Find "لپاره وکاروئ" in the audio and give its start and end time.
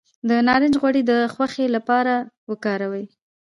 1.75-3.05